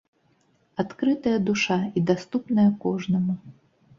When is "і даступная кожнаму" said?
2.01-3.33